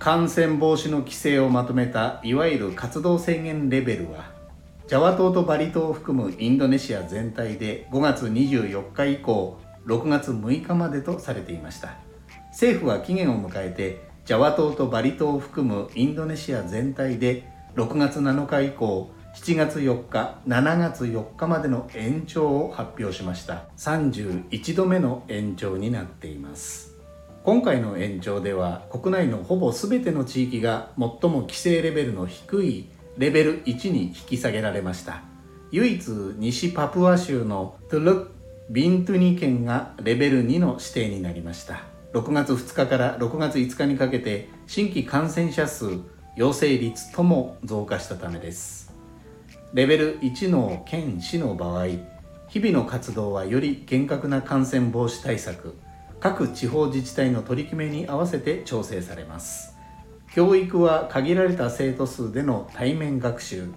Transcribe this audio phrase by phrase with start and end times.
[0.00, 4.30] 感染防止の規制をまとめたいわゆる活動制限レベルは
[4.88, 11.98] ジャワ島とバリ島を含むインドネシア全体で5月24日以降6月6日までとされていました。
[12.48, 23.64] 政府は期限を迎えてジャワ島とバリ島を含むインドネシア全体で6月7日以降7月4日7月4日までの延長を発表しました。
[23.76, 26.89] 31度目の延長になっています。
[27.42, 35.22] 今回の延長では国内のほぼ全ての地域が最も規制レベルの低いレベル1に引き下げられました。
[35.70, 38.28] 唯一西パプア州のトゥルッ
[38.68, 41.80] ビントゥニ県がレベル2の指定になりました。
[42.12, 45.86] 6月2日から6月5日にかけて新規感染者数
[46.36, 48.92] 陽性率とも増加したためです。
[49.72, 51.86] レベル1の県市の場合
[52.48, 55.76] 日々の活動はより厳格な感染防止対策
[56.20, 59.74] 各地方自治体の取り決めに合わせて調整されます。
[60.34, 63.68] 教育は限られた生徒数での対面学習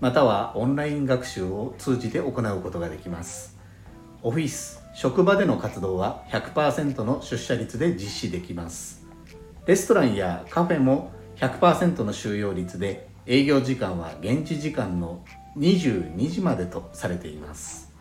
[0.00, 3.58] またはオンライン学習を通じて行うことができます。
[4.22, 9.04] オフィス職場での活動は100%の出社率で実施できます。
[9.66, 15.24] レストランやカフェも100%の収容率で営業時間は現地時間の
[15.56, 17.92] 22時までとされています。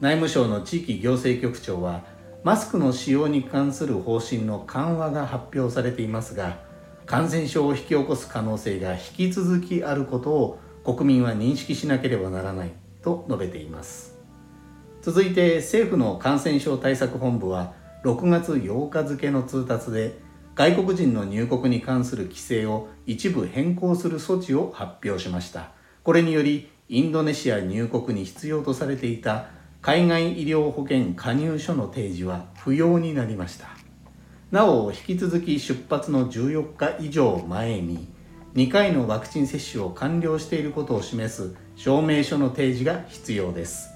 [0.00, 2.02] 内務省の地域行政局長は
[2.42, 6.58] マスクの使用に関する方針の緩和が発表されていますが
[7.04, 14.16] 感染症を引き起こす可能性が引き続きあることを国民は認識しなければならないと述べています。
[15.02, 17.74] 続いて政府の感染症対策本部は
[18.04, 20.18] 6月8日付の通達で
[20.54, 25.72] 外国人の入国に関する規制を一部変更する措置を発表しました。
[26.02, 29.46] これによりインドネシア入国に必要とされていた
[29.82, 33.68] 海外医療保険加入書の提示は不要になりました。
[34.50, 38.08] なお引き続き出発の14日以上前に
[38.54, 43.88] 2回のワクチン接種を完了していることを示す証明書の提示が必要です。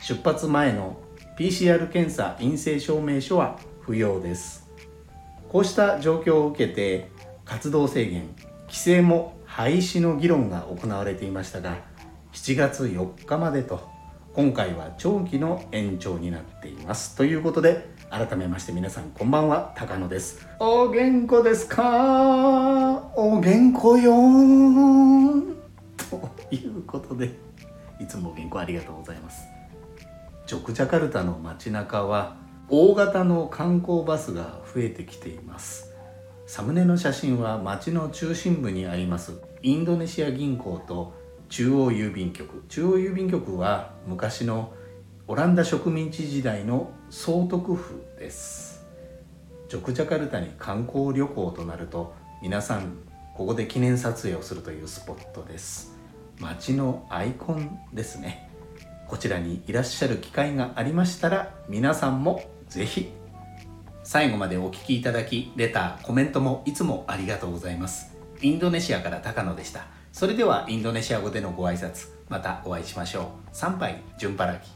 [0.00, 0.96] 出発前の
[1.38, 4.68] PCR 検査陰性証明書は不要です。
[5.48, 7.10] こうした状況を受けて
[7.44, 8.34] 活動制限
[8.66, 11.76] 規制も廃止の議論が行われていましたが
[12.32, 13.91] 7月4日までと
[14.34, 17.14] 今回は長期の延長になっています。
[17.16, 20.48] ということで改めまして皆さんこんばんは高野です。
[20.58, 23.10] お元気ですか？
[23.14, 24.14] お元気よ。
[25.98, 27.34] ということで
[28.00, 29.42] いつもお元気ありがとうございます。
[30.46, 32.36] ジョクジャカルタの街中は
[32.70, 35.92] 大型の観光バスが増えてきています。
[36.46, 41.20] サムネの写真は街の中心部にありますインドネシア銀行と
[41.52, 42.64] 中央郵便局。
[42.70, 44.72] 中央郵便局は昔の
[45.26, 48.82] オランダ植民地時代の総督府です。
[49.68, 52.94] ジョクジャカルタに観光旅行となると皆さん
[53.36, 55.92] ここで記念撮影をするというスポットです。
[56.40, 58.48] 街のアイコンですね。
[59.06, 63.12] こちらにいらっしゃる機会がありましたら皆さんもぜひ。
[64.04, 68.16] 最後までお聴きいただきレターコメントもいつもありがとうございます。
[68.40, 70.00] インドネシアから高野でした。
[70.12, 74.70] それではインドネシア語でのご挨拶またお会いしましょう参拝順払き